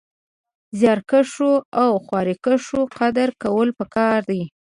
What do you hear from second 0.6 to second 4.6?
د زيارکښو او خواريکښو قدر کول پکار دی